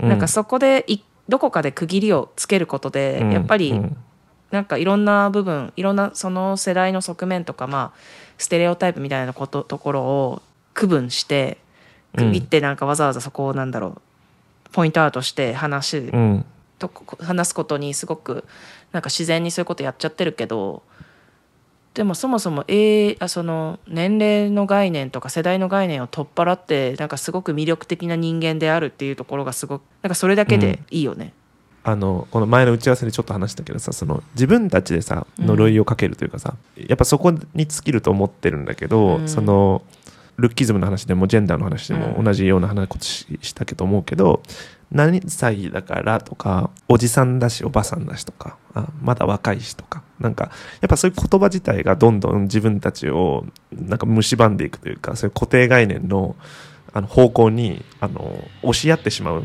[0.00, 0.08] うん。
[0.08, 3.32] なんかそこでいどこかで区切りをつけることで、うん。
[3.32, 3.96] やっぱりうん。
[4.50, 7.98] なんかいろんな部分いろんなその世代の側面とかまあ
[8.38, 10.42] ステレオタイプみたいなことところを
[10.72, 11.58] 区分して
[12.16, 14.00] 区切ってなんかわざわざそこをなんだろう
[14.72, 16.44] ポイントアウトして話すうん。
[16.78, 16.90] と
[17.20, 18.44] 話すことにすごく
[18.92, 20.82] なんか自然にそういうことやっちゃってるけど
[21.94, 31.32] でもそもそも、えーあその年齢の概念とか世代の概念を取っ払ってなんかすごく魅力的な人間であるっていうところがすごくなんかそれだけでいいよね。
[31.82, 35.46] あのこの前の打ち合わせでちょっと話したけどさその自分たちでさうん。
[35.46, 39.28] 呪いをかけるというかさ、やっぱそこに尽きると思ってるんだけど、うん。
[39.28, 39.82] その
[40.38, 42.16] ルッキズムの話でもジェンダーの話でうん。
[42.16, 44.42] も同じような話ししたけど思うけど
[44.90, 56.36] 何歳だからとかおじさんだしおばさんだしとかあまだ若いしとかなんかやっぱそういう言葉自体がどんどん自分たちをなんか蝕んでいくというかそういう固定概念の
[56.94, 59.42] あの方向にあの押し合ってしまう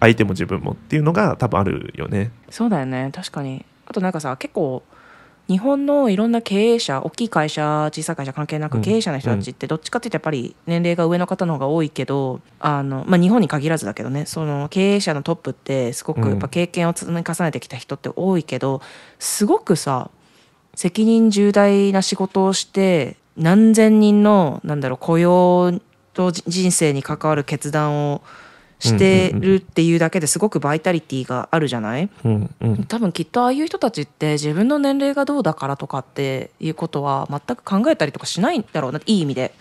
[0.00, 2.30] 相手も自分もっていうのが多分あるよね。
[2.50, 3.10] そうだよね。
[3.12, 3.64] 確かに。
[3.86, 4.82] あとなんかさ結構
[5.48, 18.80] 日本のいろんな経営者大きい会社小さい会社関係なく経営者の人たちってどっちかっていうとやっぱり年齢が上の方の方が多いけどあの、まあ、日本に限らずだけどねその経営者のトップってすごくやっぱ経験を積み重ねてきた人って多いけど
[19.18, 20.10] すごくさ
[20.74, 25.78] 責任重大な仕事をして何千人のなんだろう雇用
[26.14, 28.22] と人生に関わる決断を
[28.88, 32.08] してるっていうだけですごくバイタリティがあるじゃない？
[32.24, 32.84] うんうん。
[32.84, 39.54] 多分きっとああいう人たちって自分の年齢がどうだからとかっていうことは全く考えたりとかしないんだろうないい意味で、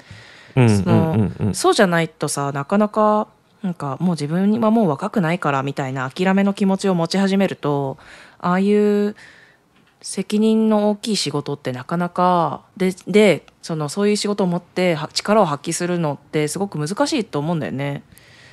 [0.56, 3.28] うんそのうじゃないとさなかなか
[3.64, 7.98] なんかもう自分はもう若くないからみたいな諦めの気持ちを持ち始めると
[8.40, 9.16] ああいう
[10.02, 18.04] 責任の大きい仕事ってなかなかででそのそういう仕事を持っては力を発揮するのってすごく難しいと思うんだよね、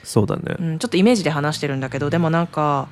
[0.03, 0.57] そうだね。
[0.59, 0.65] う。
[0.73, 2.89] ん、ちょっとイメージで話してるんだけどでもなんか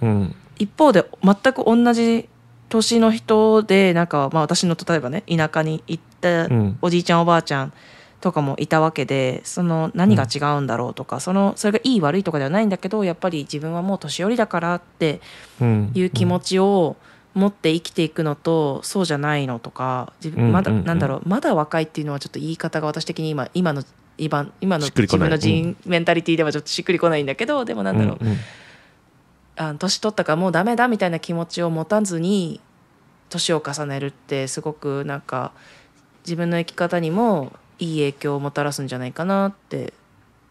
[0.00, 0.34] うん。
[0.58, 2.28] 一方で全く同じ
[2.68, 6.78] 年の人でなんか、まあ、私の例えばね田舎に行ったうん。
[6.82, 7.72] おじいちゃんおばあちゃん
[8.20, 15.20] とかもいたわけでその何が違うんだろうとか、そのそれがいい悪いとかではないんだけどやっぱり自分はもう年寄りだからって
[15.60, 15.90] うん。
[15.94, 16.96] いう気持ちを
[17.32, 20.86] 持って生きていくのと、そうじゃないのとか自分まだ、うんうんうん。
[20.86, 23.82] なんだろうまだ若いっていうのはちょっと言い方が私的に今今の
[24.20, 28.36] 今今の自分の人、メンタリティではちょっとしっくりこないんだけどでもなんだろう、うん
[29.68, 29.78] うん。
[29.78, 32.60] 年取ったからもうダメだみたいな気持ちを持たずに
[33.28, 35.52] 年を重ねるってすごくなんか
[36.24, 39.94] 自分の生き方にもいい影響をもたらすんじゃないかなって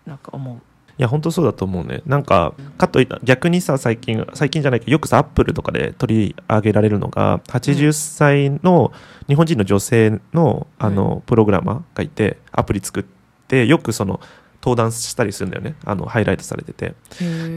[0.05, 0.55] なんか思う。
[0.55, 2.01] いや本当そうだと思うね。
[2.05, 8.91] なんかかといった逆にさ最近最近じゃないけどよくさアップルとかで取り上げられるのが80歳の
[9.27, 13.18] 日本人の女性のあのプログラマーがいてアプリ作って
[13.67, 14.19] よくその
[14.61, 15.75] 登壇したりするんだよね。
[15.85, 16.93] あのハイライトされてて。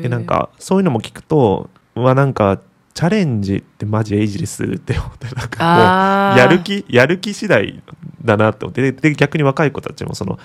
[0.03, 2.61] でなんかそういうのも聞くとうわなんか
[2.95, 7.83] チャレンジってマジエイジレスって思って なんかもうやる気やる気次第
[8.25, 8.83] だなって思って。
[8.83, 10.39] でで逆に若い子たちもその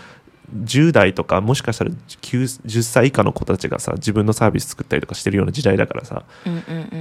[0.63, 6.23] 10代とかもしかしたら9 10歳以下の子たちがさ自分のサービス作ったりとかしてるような時代だからさ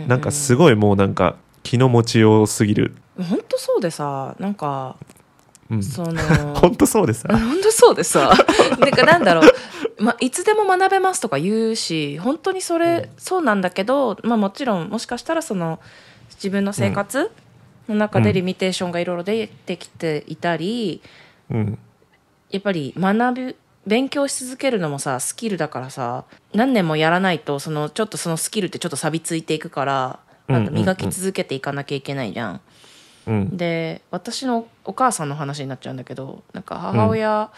[0.08, 4.94] なんかすごいもうなんか気の持ちようすぎる、本当そうでさなんか
[5.70, 6.20] うん、その
[6.54, 8.32] 本当そうでさ本当そうでさ
[8.78, 9.52] なんかなんだろう、
[9.98, 15.80] まあ、いつでも学べますとか言うし本当にそれ、そうなんだけど、まあ、もちろんもしかしたらその
[16.34, 17.30] 自分の生活
[17.88, 21.02] の中でリミテーションがいろいろ出てきていたり、
[21.50, 21.78] うん。
[22.50, 32.52] やっぱり学ぶ勉強し続けるのもさスキルだからさ何年もやらないとそのちょっとそのスキルってちょっと錆びついていくからなんか磨き続けていかなきゃいけないじゃん。
[32.52, 32.60] うん
[33.56, 37.50] で私のお母さんの話になっちゃうんだけどなんか母親、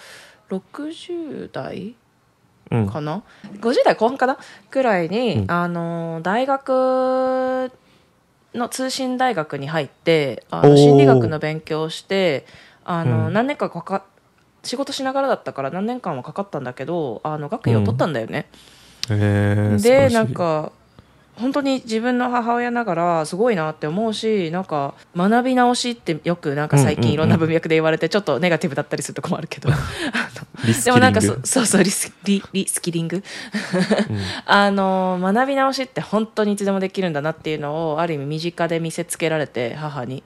[0.50, 1.94] 60代
[2.70, 2.86] うん。
[2.88, 3.22] かな、
[3.60, 4.38] 50代後半かな？
[4.70, 5.50] くらいに、うん。
[5.50, 7.70] あの大学
[8.54, 12.46] の通信大学に入ってあの心理学の勉強をして
[12.84, 13.32] あの、うん。
[13.32, 14.04] 何年かかか
[14.64, 18.48] 仕事しながらだったから何年間はかかったんだけどあの学位を取ったんだよね。
[19.10, 20.72] へえでなんか
[21.38, 29.70] 本当に自分の母親ながらすごいなって思うしなんか学び直しってよくなんか最うんうんうん近いろんな文脈で言われてちょっとネガティブだったりするとこもあるけど。
[30.84, 33.22] でもなんかそそうそうリスリリスキリング。
[34.44, 40.22] あの学び直しって本当にいつでもできるんだなっていうのをある意味身近で見せつけられて母に。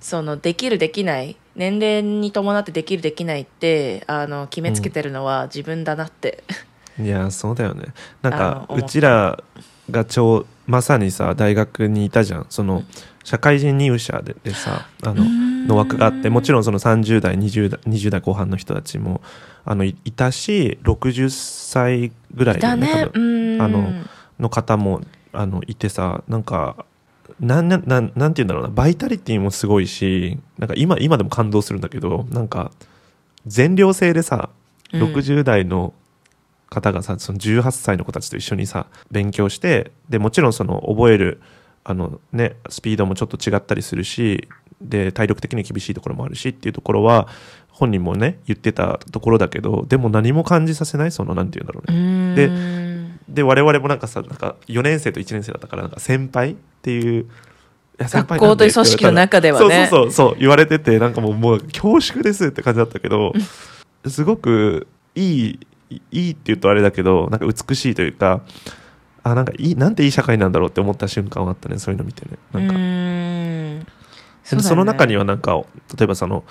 [0.00, 6.44] そのできるできない年齢に伴ってできるできないってあの決めつけてるのは自分だなって、
[7.00, 7.86] いやそうだよね。
[8.20, 9.42] なんあかうちら
[9.90, 12.46] がちょうまさにさ大学にいたじゃん。
[12.48, 12.82] その
[13.22, 15.24] 社会人入社ででさあの
[15.66, 19.22] の枠があってもちろんその30代20代 ,20 代後半の人たちも
[19.64, 23.54] あのいいたし60歳ぐらいだね多分。
[23.54, 23.62] うん。
[23.62, 23.92] あの
[24.38, 25.00] の方も
[25.32, 26.84] あのいてさなんか
[27.40, 32.70] なんなんなんなんて言うんだろうなバイタリティもすごいしなんか今今でも感動するんだけどなんか
[33.46, 34.50] 全寮制でさ
[34.92, 35.02] うん。
[35.02, 35.92] 60代の
[36.74, 41.40] 方がさその18歳の子たちと一緒にさ勉強してでもちろんその覚える
[41.84, 44.48] あの、ね、スピードもちょっと違ったりするし
[44.80, 47.28] で体力的に厳しいところもあるしっていうところは
[47.68, 52.34] 本人もね言ってたところだけどでも何も感じさせないそのなんて言うんだろうね。
[52.36, 53.20] でうん。
[53.28, 57.26] で我々もなんかさなんか4年生と1年生だったからなんか先輩っていう
[57.98, 59.88] 学校という組織の中ではね。
[59.90, 63.32] そうそうそうそう言われててなんかもうもう恐縮ですって感じだったけど
[64.06, 65.60] すごくいい
[66.10, 68.42] いいって言うとあれだけどなんか美しいというか
[69.22, 72.38] あなんかいいなんていい社会なんだろうって思った瞬間はあったねそういうの見てね。
[72.52, 73.86] なんか、うん。
[74.50, 75.62] でもその中にははなんか
[75.96, 76.44] 例えばその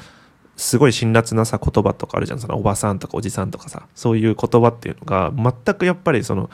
[0.56, 2.39] すごい辛辣なさ言葉とかあるじゃん。
[2.39, 3.88] そのおばさんとかおじさんとかさ。
[3.95, 6.49] そういう言葉っていうのが全くやっぱりその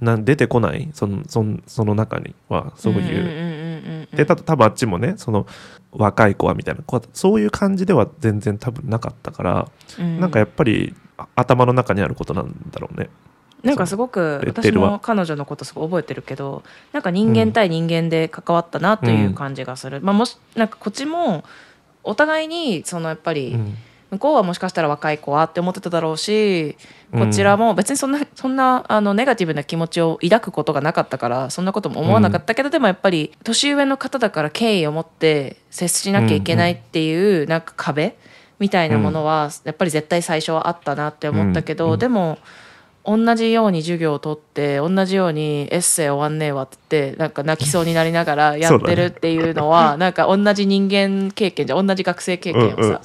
[0.00, 0.90] なん出てこない。
[0.92, 5.46] そのそのその中にはそういう、でた多分あっちもねその
[5.92, 9.68] 若い子はみたいなそういう感じでは全然多分なかったから、
[9.98, 13.08] なんかやっぱりあ頭の中にあることなんだろうね。
[13.62, 21.44] なんかすごく私も彼女のことすごい覚えてるけどなんか人間対人間で関わったなという感じがする、まあ、もしなんかこっちも
[22.02, 23.76] お互いにそのやっぱりうん。
[24.12, 26.76] 向こうはもしかしたら若い子はって思ってただろうし
[27.12, 38.18] こちらも別にそんなそんなあのネガティブな気持ちを抱くことがなかったからそんなことも思わなかったけど、でもやっぱり年上の方だから敬意を持って接しなきゃいけないっていうなんか壁
[38.62, 41.92] みたいなものはやっぱり絶対最初はあったなって思ったけど、うん。
[41.94, 41.98] うん。
[41.98, 42.38] でも
[43.04, 53.00] 同じように授業を取って同じようにエッセイ終わんねえわってなんか泣きそうになりながらやってるっていうのはなんか同じ人間経験じゃ同じ学生経験をさ。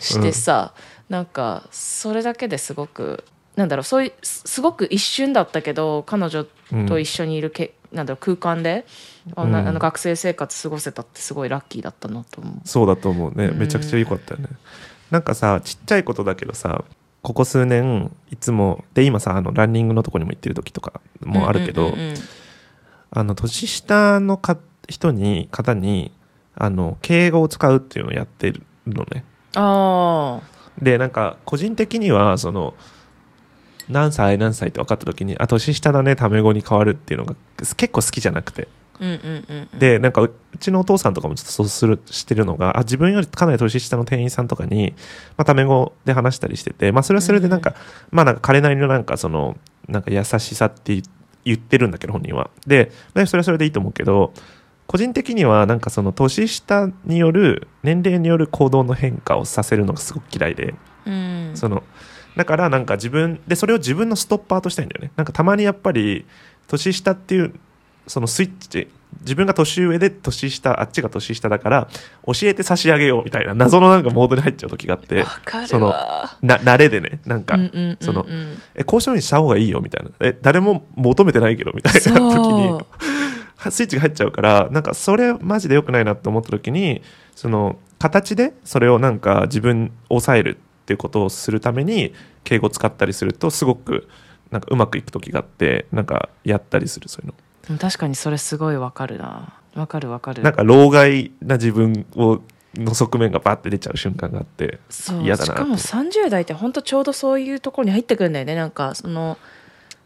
[0.00, 0.72] してさ、
[1.08, 3.22] なんかそれだけですごく
[3.54, 6.44] なんだろうそういうすすごく一瞬だったけど彼女
[6.88, 8.86] と一緒にいるけ、なんだろう空間で、
[9.36, 9.54] あうん。
[9.54, 12.54] あの学生生活過ごせたってすごいラッキーだったなと思う。
[12.64, 13.46] そうだと思うね。
[13.46, 13.58] うん。
[13.58, 14.48] めちゃくちゃ良かったよね、
[15.10, 16.84] なんかさちっちゃいことだけどさ
[17.22, 22.16] ここ数年いつもで今さあのランニングのとこにも行ってる時とかもあるけど、うんうんうんうん。
[23.10, 26.12] あの年下のか人に方に
[26.54, 29.24] あの敬語を使うっていうのをやってるのね。
[29.54, 30.40] あ
[30.80, 32.74] でなんか個人的にはその
[33.88, 38.68] 何歳何歳って分かった時にあ年下だねタメ語に変わるっていうのが結構好きじゃなくて。
[38.68, 39.78] あうんうんうんうん。
[39.78, 44.94] でなんかううちのお父さんとかもちょっとそうするしてるのがあ自分よりかなり年下の店員さんとかに、
[45.36, 47.74] まあ、タメ語で話したりしてて、まあ、それはそれでなんか、
[48.10, 49.56] まあなんか彼なりのなんかその
[49.88, 51.02] なんか優しさって言
[51.44, 52.50] 言ってるんだけど本人は。
[52.66, 54.32] ででそれはそれでいいと思うけど
[54.86, 60.74] 個人的にはなんかその年下による年齢による行動の変化をさせるのがすごく嫌いで。
[61.06, 61.52] うん。
[61.54, 61.82] その
[62.36, 65.12] だからなんか自分でそれを自分のストッパーとしたいんだよね。
[65.16, 66.24] なんかたまにやっぱり
[66.68, 67.54] 年下っていう
[68.08, 68.88] そのスイッチ
[69.20, 71.88] 自分が年上で年下あっちが年下だから
[72.26, 75.24] 教えて差し上げようみたいな謎のなんかモードに入っちゃう時があって
[75.66, 77.96] そのわな慣れでねなんか、うんうんうんうん。
[78.00, 78.26] その
[78.74, 80.10] え交渉にした方がいいよみたいな。
[80.20, 82.86] え誰も求めてないけどみたいな時にそ
[83.66, 83.70] う。
[83.70, 87.02] スイッチが入っちゃうからなんかそれマジで良くないなって思った時に
[87.34, 94.08] その形でそれをなんか自分を抑えるっていうことをするために敬語使ったりするとすごく
[94.50, 97.34] なんかうまくいく時があってなんかやったりするそういうの。
[97.38, 99.52] うん確かにそれすごいわかるな。
[99.74, 100.42] わかるわかる。
[100.42, 102.40] なんか老害な自分を
[102.74, 105.22] の側面がバッて出ちゃう瞬間があってそう。
[105.22, 108.54] 嫌だなしかも30代って本当ちょうどそういうところに入ってくるんだよね。
[108.54, 109.36] なんかその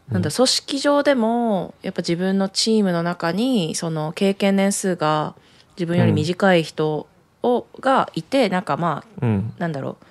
[0.09, 5.35] なんだ組織上でもやっぱ自分のチームの中にその経験年数が
[5.77, 7.07] 自分より短い人
[7.41, 9.53] を、がいてなんかまあうん。
[9.57, 10.05] なんだろう。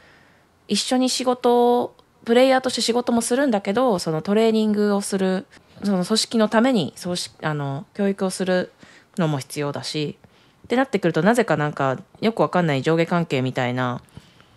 [0.68, 5.46] 一緒に仕事をプレイヤーとして仕事もするんだけどそのトレーニングをする
[5.84, 8.72] その組織のために組織あの教育をする
[9.18, 10.18] のも必要だし
[10.64, 14.00] ってなってくるとなぜかなんかよくわかんない上下関係みたいな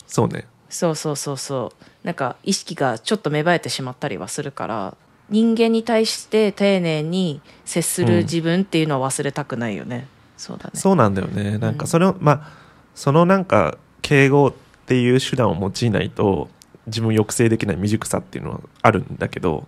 [0.08, 0.46] そうね。
[0.70, 1.86] そうそうそうそう。
[2.06, 4.98] なんか意識がちょっと芽生えてしまったりはするから
[5.30, 10.08] 人間に対して丁寧に接する自分っていうのは忘れたくないよね、
[10.38, 10.72] そうだね。
[10.76, 11.58] そうなんだよね。
[11.58, 14.54] なんかそれを、まあそのなんか敬語っ
[14.86, 16.50] ていう手段を用いないと
[16.88, 19.68] 自分を抑制できない未熟さっていうのはあるんだけど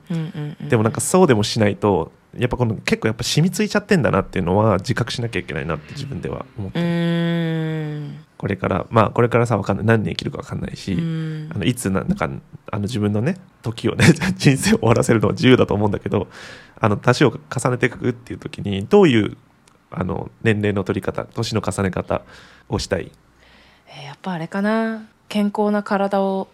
[0.70, 6.78] でもなんかそうでもしないとやっぱこの結構やっぱ染みついちゃってんだなっていうのは自覚しなきゃいけないなって自分では思って
[8.38, 9.86] これからまあこれからさわかんない。
[9.88, 11.50] 何年生きるかわかんないし、うん。
[11.56, 12.30] あのいつななんか
[12.72, 14.06] あの自分のね時をね
[14.38, 16.28] 人生を終わらせるのは自由だと思うんだけど
[16.80, 19.38] あの年を重ねていくっていう時にどういう
[19.90, 22.22] あの年齢の取り方年の重ね方
[22.70, 23.12] をしたい？
[23.88, 25.08] えーやっぱあれかな。
[25.30, 26.48] 健康な体を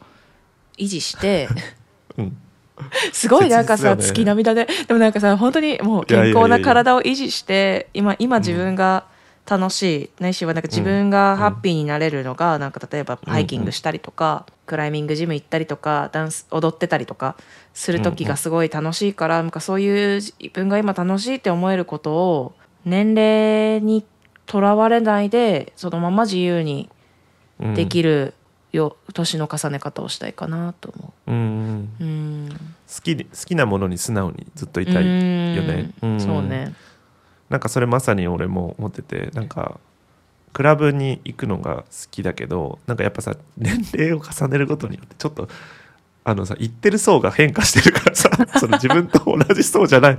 [0.78, 1.48] 維持して
[2.18, 2.38] うん。
[3.12, 4.04] すごいなんかさ、ね。
[4.04, 4.68] 月並みだね。
[4.88, 9.06] でもなんかさ本当にもう健康な体を維持して今今自分が
[9.46, 17.36] 楽しい、ないしはなんか自分がハッピーになれるのが、なんか例えばハイキングしたりとか、クライミングジム行ったりとかダンス踊ってたりとか
[17.74, 22.54] する時がすごい楽しいから、なんかそういう自分が今楽しいって思えることを
[22.86, 24.06] 年齢に
[24.46, 26.90] とらわれないでそのまま自由に
[27.60, 28.34] うんできる
[28.74, 31.32] よ、年の重ね方をしたいかなと思う。
[31.32, 32.04] んう。
[32.04, 32.50] うん。
[32.50, 35.92] 好きで好きなものに素直にずっといたいよね。
[36.02, 36.14] うん。
[36.14, 36.20] うん。
[36.20, 36.74] そうね。
[37.50, 39.80] なんかそれまさに俺も思っててなんか
[40.54, 45.48] クラブに行くのが好きだけどなんかやっぱさ年齢を重ねることによってちょっと
[46.24, 50.18] あのさ行ってる層が変化してるからさ その自分と同じ層じゃない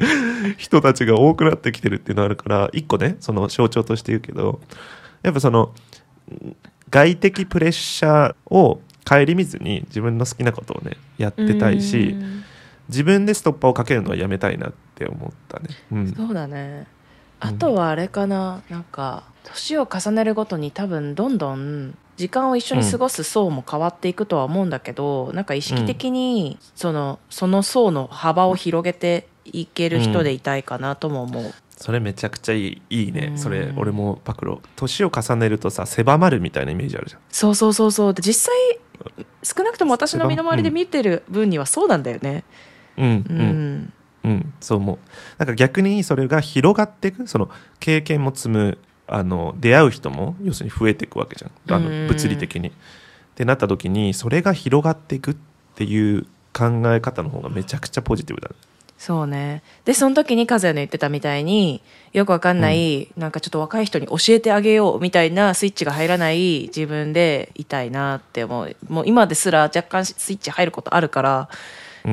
[0.59, 4.61] 人たちが多くなってきてるっていうのがあるから一個ねその象徴として言うけど
[5.23, 5.73] やっぱその
[6.95, 12.45] 外的プレッシャーを顧みずに自分の好きなことをねやってたいしうん。
[12.89, 15.71] 自分でストッパーをかけるのはやめたいなって思ったね。
[15.91, 16.15] うん。
[16.15, 16.87] そうだね。
[17.41, 18.63] あとはあれかな。
[18.71, 31.53] なんか年を重ねるごとに多分どんどん時間を一緒に過ごす層も変わっていくとは思うんだけど、なんか意識的にそのその層の幅を広げていける人でいたいかなとも思う、
[31.85, 33.39] それめちゃくちゃいいいいね、うん。
[33.39, 37.21] それ俺もパクロ年を重ねるとさ狭まるみたいなイメージあるじゃん。
[37.29, 38.15] そうそうそうそう。
[38.15, 38.79] で実際
[39.43, 42.45] 少なくとも私の身の回りで見てる分にはそうなんだよね。
[42.97, 43.39] うんううん。
[43.83, 43.93] ん、
[44.25, 44.99] うんそう思う。
[45.37, 51.75] なんか逆にそれが広がっていくその経験も積むあの出会う人も要するに増えていくわけじゃん。
[51.75, 52.07] あうん。
[52.07, 52.69] の物理的に。
[52.69, 52.73] っ
[53.35, 55.37] てなった時にそれが広がっていくっ
[55.75, 56.23] ていう
[56.55, 58.55] 考え方の方がめちゃくちゃポジティブだね。
[59.05, 59.63] そうね。
[59.85, 61.83] でその時に和也の言ってたみたいに
[62.15, 68.75] よくわかんない、なんかちょっと若い人に教えてあげようみたいなスイッチが入らない自分でいたいなって思う。
[68.89, 71.51] もう今ですら若干スイッチ入ることあるから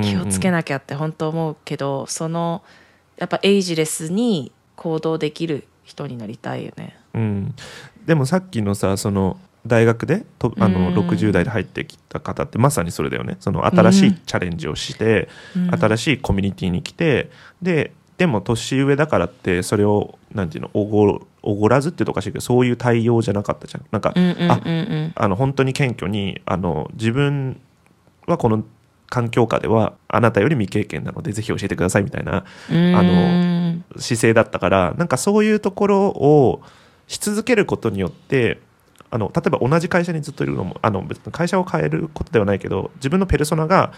[0.01, 2.61] 気をつけななきゃって本当思うけど、その
[3.15, 6.97] やっぱエイジレスに行動できる人になりたいよね。
[7.13, 7.55] うん、
[8.05, 10.95] でもさっきのさその大学でとあのうん。
[10.95, 13.37] 60代で入ってきた方ってまさにそれだよね。
[13.39, 15.71] その新しうんいチャレンジをして、うん。
[15.71, 17.29] 新しいコミュニティに来て
[17.61, 23.85] ででも年上だからってそれをなんていうのおごおごらずって言うとおかしいけどそういう対応じゃなかったじゃん。
[23.91, 27.59] なんか、あうんあの本当に謙虚にあの自分
[28.27, 28.63] はこの
[29.09, 32.95] 環境下ではあなたより未経験なのでぜひ教えてくださいみたいなうん。
[32.95, 36.61] あの姿勢だったからなんかそういうところを
[37.07, 38.59] し続けることによって
[39.11, 43.93] あの例えば同じ会社にずっといるのもあの別に会社を変えることではないけど自分のペルソナが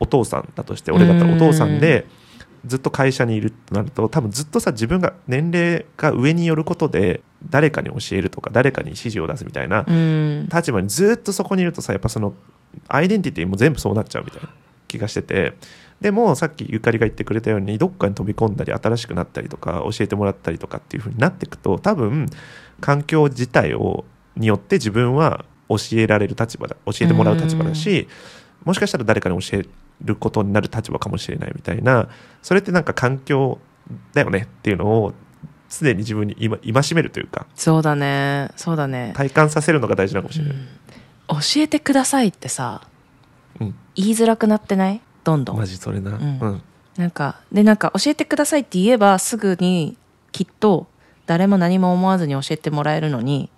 [0.00, 2.06] お父さんだとして俺だったらお父さんで
[2.66, 10.48] ずっと会社にいるとなると多分ずっとさ自分が年齢が上によることで誰かに教えるとか誰かに指示を出すみたいなうん。
[10.52, 12.34] 立場にずっとそこにいるとさやっぱその
[12.88, 14.48] アイデンティティも全部そうなっちゃうみたいな
[14.88, 15.54] 気がしてて
[16.00, 22.26] でもさっきゆかりが言ってくれたようにどっかに飛び込んだり新しくなったりとか教えてもらったりとかっていう風になっていくと多分
[22.80, 24.04] 環境自体を
[24.36, 28.06] によって自分は教えられる立場だ教えてもらう立場だし
[28.64, 29.66] もしかしたら誰かに教え
[30.04, 32.08] ることになる立場かもしれないみたいな
[32.42, 33.58] それってなんか環境
[34.12, 35.14] だよねっていうのを
[35.68, 40.54] 常に自分に今戒めるというかそうだねそうだね、体感させるのが大事なのかもしれない。
[40.54, 40.66] うん。
[41.28, 42.82] 教えてくださいってさ
[43.60, 43.74] うん。
[43.96, 45.00] 言いづらくなってない？
[45.24, 45.56] どんどん。
[45.56, 46.14] マジそれな、ん。
[46.14, 46.62] うん。
[46.96, 49.96] なんかでなんか教えてくださいって言えばすぐに
[50.30, 50.86] きっと
[51.26, 53.55] 誰も何も思わずに教えてもらえるのに、うん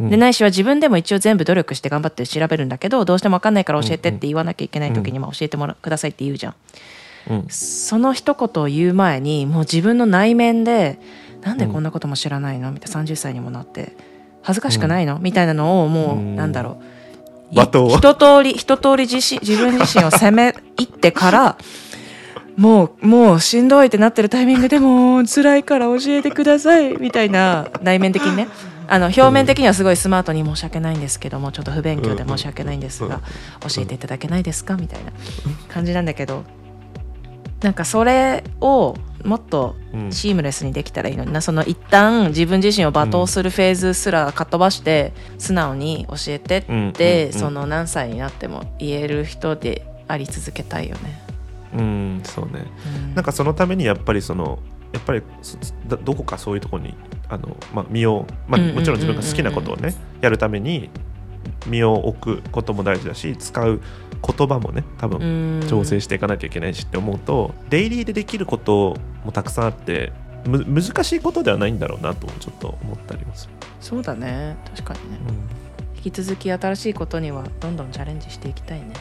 [0.00, 6.54] でないしは自分でも一応全部努力して頑張って調べるんだけどどうしても分かんないから教えてって言わなきゃいけない時にも教えてもらくださいって言うじゃん。
[7.30, 7.46] うん。
[7.48, 10.98] その一言を言う前にもう自分の内面で
[11.42, 13.96] なんでこんなことも知らないのみたいな30歳にもなって
[14.42, 16.36] 恥ずかしくないの、みたいなのをもう、うん。
[16.36, 16.96] なんだろう。
[17.96, 21.56] 一通り一通り自身 自分自身を責めいってから
[22.56, 28.48] もうもうしんどいってなってるタイミングでもう辛いから教えてくださいみたいな内面的にね
[28.88, 33.20] あの表面的にはすごいスマートに申し訳ないんですけどもちょっと不勉強で申し訳ないんですが
[33.60, 34.76] 教えていただけないですか？
[34.76, 35.12] みたいな
[35.68, 36.44] 感じなんだけど。
[37.62, 51.18] なんかそれをもっとうんシームレスにできたらいいのになその一旦自分自身を罵倒するフェーズすらかっ飛ばして素直に教えてって、その何歳になっても言える人であり続けたいよね。
[51.74, 52.66] うんそうね。
[53.06, 53.14] うん。
[53.14, 54.58] なんかそのためにやっぱりその
[54.96, 56.94] やっぱりそどどこかそういうところに
[57.28, 60.88] あの、まあ、身を、まあ、うんうんうんうんもちろん自分が好きなことをねやるために
[61.66, 63.80] 身を置くことも大事だし使う
[64.26, 65.68] 言葉もね多分うん。
[65.68, 70.12] 調整していかなきゃいけないしって思うと、デイリーでできることもたくさんあって
[70.46, 74.56] む難しいことではないんだろうなとちょっと思ったりもする、そうだね。
[74.74, 75.18] 確かにね。
[75.96, 78.94] 引き続き新しいことにはどんどんチャレンジしていきたいね。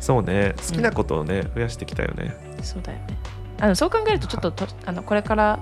[0.00, 0.54] そうね。
[0.56, 2.36] 好きなことをね、増やしていきたいよね。
[2.62, 5.60] そうだよねあのそう考えるとちょっととあのこれから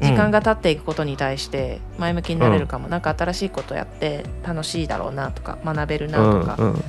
[0.00, 6.74] 時間が経っていくことに対して前向きになれるかも、なんか新しいことやって楽しいだろうなとか学べるなとか、うんうん。
[6.74, 6.82] うん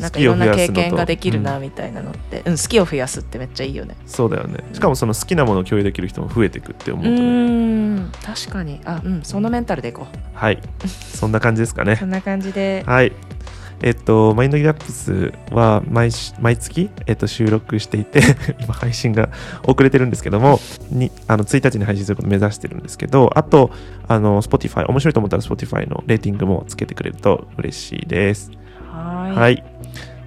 [0.00, 2.58] なんかいろんな経験ができるなみたいなのって、うん。
[2.58, 4.64] 好きを増やすってめっちゃいいよねそうだよね。
[4.72, 7.28] しかもその好きなものを共有できる人も増えていくって思ううとね。
[7.28, 8.80] ーん確かに。
[8.84, 10.16] あうんそのメンタルでいこう。
[10.34, 10.58] はい。
[10.88, 11.94] そんな感じですかね。
[12.00, 12.82] そんな感じで。
[12.86, 13.12] はい。
[13.82, 18.20] えっと、マインドギャップスは毎し毎月、えっと、収録していて、
[18.60, 19.28] 今配信が
[19.64, 20.58] 遅れてるんですけども、
[20.90, 23.70] にあの1日に配信することを目指してるんですけど、あと、
[24.08, 28.50] あの、Spotify、面白いと思ったら Spotify のレーティングもつけてくれると嬉しいです。
[28.90, 29.64] はーいはい。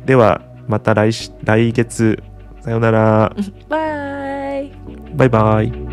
[0.06, 2.24] では、また来し来月、
[2.62, 3.36] さようなら。
[3.70, 4.72] バイ
[5.16, 5.91] バイバイ。